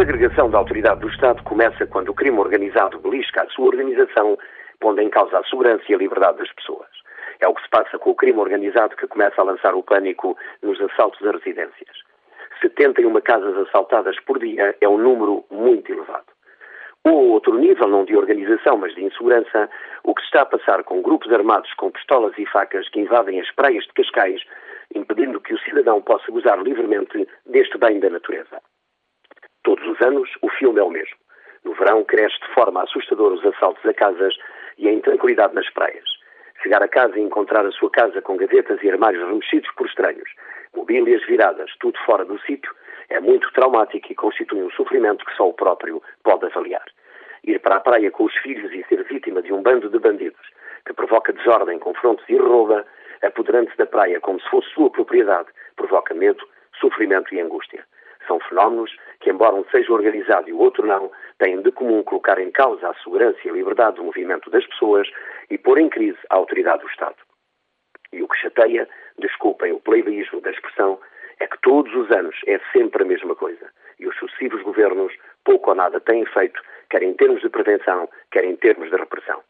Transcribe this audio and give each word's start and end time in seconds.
desagregação 0.00 0.48
da 0.48 0.56
autoridade 0.56 1.00
do 1.00 1.10
Estado 1.10 1.42
começa 1.42 1.86
quando 1.86 2.08
o 2.08 2.14
crime 2.14 2.38
organizado 2.38 2.98
belisca 3.00 3.42
a 3.42 3.48
sua 3.50 3.66
organização, 3.66 4.38
pondo 4.80 4.98
em 5.02 5.10
causa 5.10 5.38
a 5.38 5.44
segurança 5.44 5.84
e 5.90 5.94
a 5.94 5.98
liberdade 5.98 6.38
das 6.38 6.50
pessoas. 6.54 6.88
É 7.38 7.46
o 7.46 7.54
que 7.54 7.62
se 7.62 7.68
passa 7.68 7.98
com 7.98 8.08
o 8.08 8.14
crime 8.14 8.38
organizado 8.38 8.96
que 8.96 9.06
começa 9.06 9.38
a 9.38 9.44
lançar 9.44 9.74
o 9.74 9.82
pânico 9.82 10.38
nos 10.62 10.80
assaltos 10.80 11.20
a 11.26 11.32
residências. 11.32 11.98
71 12.62 13.12
casas 13.20 13.54
assaltadas 13.68 14.18
por 14.20 14.38
dia 14.38 14.74
é 14.80 14.88
um 14.88 14.96
número 14.96 15.44
muito 15.50 15.92
elevado. 15.92 16.32
Ou 17.04 17.32
outro 17.32 17.58
nível, 17.58 17.86
não 17.86 18.06
de 18.06 18.16
organização, 18.16 18.78
mas 18.78 18.94
de 18.94 19.04
insegurança, 19.04 19.68
o 20.02 20.14
que 20.14 20.22
se 20.22 20.28
está 20.28 20.42
a 20.42 20.46
passar 20.46 20.82
com 20.82 21.02
grupos 21.02 21.30
armados 21.30 21.74
com 21.74 21.90
pistolas 21.90 22.32
e 22.38 22.46
facas 22.46 22.88
que 22.88 23.00
invadem 23.00 23.38
as 23.38 23.50
praias 23.50 23.84
de 23.84 23.92
Cascais, 23.92 24.42
impedindo 24.94 25.42
que 25.42 25.52
o 25.52 25.60
cidadão 25.60 26.00
possa 26.00 26.32
gozar 26.32 26.58
livremente 26.62 27.28
deste 27.44 27.76
bem 27.76 28.00
da 28.00 28.08
natureza. 28.08 28.62
Anos, 30.00 30.30
o 30.42 30.48
filme 30.48 30.80
é 30.80 30.82
o 30.82 30.90
mesmo. 30.90 31.16
No 31.64 31.74
verão, 31.74 32.02
cresce 32.04 32.38
de 32.40 32.54
forma 32.54 32.82
assustadora 32.82 33.34
os 33.34 33.44
assaltos 33.44 33.84
a 33.84 33.92
casas 33.92 34.34
e 34.78 34.88
a 34.88 34.92
intranquilidade 34.92 35.54
nas 35.54 35.68
praias. 35.70 36.04
Chegar 36.62 36.82
a 36.82 36.88
casa 36.88 37.18
e 37.18 37.22
encontrar 37.22 37.66
a 37.66 37.72
sua 37.72 37.90
casa 37.90 38.20
com 38.22 38.36
gavetas 38.36 38.82
e 38.82 38.90
armários 38.90 39.26
remexidos 39.26 39.70
por 39.76 39.86
estranhos, 39.86 40.28
mobílias 40.74 41.24
viradas, 41.26 41.70
tudo 41.80 41.98
fora 42.04 42.24
do 42.24 42.38
sítio, 42.40 42.74
é 43.08 43.20
muito 43.20 43.50
traumático 43.52 44.10
e 44.10 44.14
constitui 44.14 44.62
um 44.62 44.70
sofrimento 44.70 45.24
que 45.24 45.34
só 45.36 45.48
o 45.48 45.54
próprio 45.54 46.02
pode 46.22 46.46
avaliar. 46.46 46.84
Ir 47.44 47.58
para 47.60 47.76
a 47.76 47.80
praia 47.80 48.10
com 48.10 48.24
os 48.24 48.36
filhos 48.36 48.72
e 48.72 48.84
ser 48.88 49.02
vítima 49.04 49.42
de 49.42 49.52
um 49.52 49.62
bando 49.62 49.88
de 49.88 49.98
bandidos 49.98 50.46
que 50.86 50.92
provoca 50.92 51.32
desordem, 51.32 51.78
confrontos 51.78 52.24
e 52.28 52.36
rouba, 52.36 52.86
apoderando-se 53.22 53.76
da 53.76 53.86
praia 53.86 54.20
como 54.20 54.40
se 54.40 54.48
fosse 54.48 54.68
sua 54.70 54.90
propriedade, 54.90 55.48
provoca 55.76 56.14
medo, 56.14 56.46
sofrimento 56.78 57.34
e 57.34 57.40
angústia. 57.40 57.84
São 58.30 58.38
fenómenos 58.38 58.96
que, 59.18 59.28
embora 59.28 59.56
um 59.56 59.64
seja 59.72 59.92
organizado 59.92 60.48
e 60.48 60.52
o 60.52 60.58
outro 60.60 60.86
não, 60.86 61.10
têm 61.40 61.60
de 61.62 61.72
comum 61.72 62.00
colocar 62.04 62.38
em 62.38 62.52
causa 62.52 62.88
a 62.88 62.94
segurança 63.02 63.40
e 63.44 63.50
a 63.50 63.52
liberdade 63.52 63.96
do 63.96 64.04
movimento 64.04 64.48
das 64.50 64.64
pessoas 64.66 65.08
e 65.50 65.58
pôr 65.58 65.80
em 65.80 65.88
crise 65.88 66.16
a 66.30 66.36
autoridade 66.36 66.80
do 66.80 66.88
Estado. 66.88 67.16
E 68.12 68.22
o 68.22 68.28
que 68.28 68.38
chateia, 68.38 68.88
desculpem 69.18 69.72
o 69.72 69.80
plebeísmo 69.80 70.40
da 70.42 70.52
expressão, 70.52 71.00
é 71.40 71.46
que 71.48 71.60
todos 71.60 71.92
os 71.92 72.08
anos 72.12 72.36
é 72.46 72.60
sempre 72.72 73.02
a 73.02 73.06
mesma 73.06 73.34
coisa. 73.34 73.68
E 73.98 74.06
os 74.06 74.16
sucessivos 74.16 74.62
governos 74.62 75.12
pouco 75.44 75.70
ou 75.70 75.74
nada 75.74 75.98
têm 75.98 76.24
feito, 76.26 76.62
quer 76.88 77.02
em 77.02 77.14
termos 77.14 77.42
de 77.42 77.48
prevenção, 77.48 78.08
quer 78.30 78.44
em 78.44 78.54
termos 78.54 78.90
de 78.90 78.96
repressão. 78.96 79.42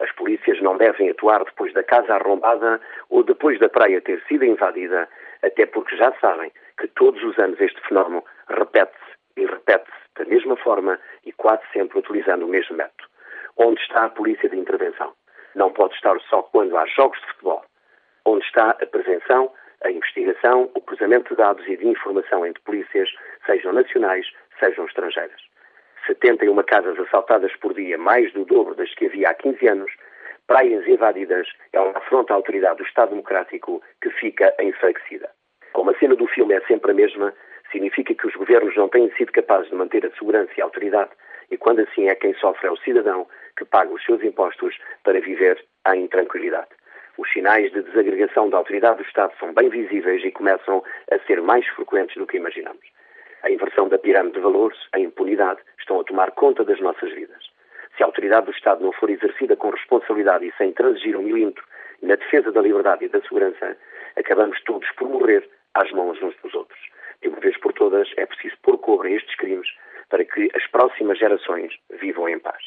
As 0.00 0.10
polícias 0.10 0.60
não 0.60 0.76
devem 0.76 1.08
atuar 1.08 1.44
depois 1.44 1.72
da 1.72 1.84
casa 1.84 2.14
arrombada 2.14 2.80
ou 3.14 3.22
depois 3.22 3.60
da 3.60 3.68
praia 3.68 4.00
ter 4.00 4.20
sido 4.26 4.44
invadida, 4.44 5.08
até 5.40 5.66
porque 5.66 5.96
já 5.96 6.12
sabem 6.20 6.50
que 6.76 6.88
todos 6.88 7.22
os 7.22 7.38
anos 7.38 7.60
este 7.60 7.80
fenómeno 7.86 8.24
repete-se 8.48 9.14
e 9.36 9.46
repete-se 9.46 9.92
da 10.18 10.24
mesma 10.24 10.56
forma 10.56 10.98
e 11.24 11.30
quase 11.30 11.62
sempre 11.72 12.00
utilizando 12.00 12.44
o 12.44 12.48
mesmo 12.48 12.76
método. 12.76 13.08
Onde 13.56 13.80
está 13.80 14.06
a 14.06 14.08
polícia 14.08 14.48
de 14.48 14.58
intervenção? 14.58 15.12
Não 15.54 15.72
pode 15.72 15.94
estar 15.94 16.18
só 16.22 16.42
quando 16.42 16.76
há 16.76 16.86
jogos 16.86 17.20
de 17.20 17.26
futebol. 17.28 17.64
Onde 18.24 18.44
está 18.44 18.70
a 18.70 18.86
prevenção, 18.86 19.52
a 19.84 19.92
investigação, 19.92 20.68
o 20.74 20.80
cruzamento 20.80 21.28
de 21.28 21.36
dados 21.36 21.64
e 21.68 21.76
de 21.76 21.86
informação 21.86 22.44
entre 22.44 22.60
polícias, 22.64 23.08
sejam 23.46 23.72
nacionais, 23.72 24.26
sejam 24.58 24.86
estrangeiras. 24.86 25.40
71 26.08 26.60
casas 26.64 26.98
assaltadas 26.98 27.54
por 27.58 27.74
dia, 27.74 27.96
mais 27.96 28.32
do 28.32 28.44
dobro 28.44 28.74
das 28.74 28.92
que 28.96 29.06
havia 29.06 29.28
há 29.28 29.34
15 29.34 29.68
anos, 29.68 29.92
praias 30.46 30.86
invadidas, 30.86 31.48
é 31.72 31.80
uma 31.80 31.96
afronta 31.98 32.32
à 32.32 32.36
autoridade 32.36 32.78
do 32.78 32.84
Estado 32.84 33.10
Democrático 33.10 33.82
que 34.00 34.10
fica 34.10 34.54
enfraquecida. 34.60 35.30
Como 35.72 35.90
a 35.90 35.98
cena 35.98 36.14
do 36.14 36.26
filme 36.26 36.54
é 36.54 36.60
sempre 36.62 36.92
a 36.92 36.94
mesma, 36.94 37.32
significa 37.72 38.14
que 38.14 38.26
os 38.26 38.34
governos 38.34 38.76
não 38.76 38.88
têm 38.88 39.10
sido 39.16 39.32
capazes 39.32 39.70
de 39.70 39.74
manter 39.74 40.06
a 40.06 40.10
segurança 40.12 40.52
e 40.56 40.60
a 40.60 40.64
autoridade, 40.64 41.10
e 41.50 41.56
quando 41.56 41.80
assim 41.80 42.08
é 42.08 42.14
quem 42.14 42.34
sofre 42.34 42.68
é 42.68 42.70
o 42.70 42.76
cidadão 42.76 43.26
que 43.56 43.64
paga 43.64 43.92
os 43.92 44.04
seus 44.04 44.22
impostos 44.22 44.78
para 45.02 45.20
viver 45.20 45.64
em 45.94 46.06
tranquilidade. 46.08 46.68
Os 47.16 47.30
sinais 47.30 47.72
de 47.72 47.82
desagregação 47.82 48.50
da 48.50 48.56
autoridade 48.56 48.96
do 48.96 49.06
Estado 49.06 49.32
são 49.38 49.52
bem 49.52 49.68
visíveis 49.68 50.24
e 50.24 50.32
começam 50.32 50.82
a 51.10 51.18
ser 51.26 51.40
mais 51.40 51.66
frequentes 51.68 52.16
do 52.16 52.26
que 52.26 52.36
imaginamos. 52.36 52.84
A 53.42 53.50
inversão 53.50 53.88
da 53.88 53.98
pirâmide 53.98 54.34
de 54.34 54.40
valores, 54.40 54.78
a 54.92 54.98
impunidade, 54.98 55.60
estão 55.78 56.00
a 56.00 56.04
tomar 56.04 56.32
conta 56.32 56.64
das 56.64 56.80
nossas 56.80 57.12
vidas. 57.12 57.53
Se 57.96 58.02
a 58.02 58.06
autoridade 58.06 58.46
do 58.46 58.52
Estado 58.52 58.82
não 58.82 58.92
for 58.92 59.08
exercida 59.08 59.56
com 59.56 59.70
responsabilidade 59.70 60.46
e 60.46 60.52
sem 60.56 60.72
transigir 60.72 61.16
um 61.16 61.22
milímetro 61.22 61.64
na 62.02 62.16
defesa 62.16 62.50
da 62.50 62.60
liberdade 62.60 63.04
e 63.04 63.08
da 63.08 63.20
segurança, 63.22 63.76
acabamos 64.16 64.60
todos 64.64 64.90
por 64.92 65.08
morrer 65.08 65.48
às 65.74 65.90
mãos 65.92 66.20
uns 66.22 66.34
dos 66.42 66.54
outros. 66.54 66.80
De 67.22 67.28
uma 67.28 67.40
vez 67.40 67.56
por 67.58 67.72
todas, 67.72 68.08
é 68.16 68.26
preciso 68.26 68.56
pôr 68.62 68.78
cor 68.78 69.06
a 69.06 69.10
estes 69.10 69.34
crimes 69.36 69.68
para 70.10 70.24
que 70.24 70.50
as 70.54 70.66
próximas 70.66 71.18
gerações 71.18 71.72
vivam 72.00 72.28
em 72.28 72.38
paz. 72.38 72.62